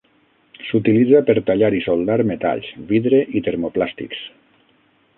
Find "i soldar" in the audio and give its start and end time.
1.81-2.17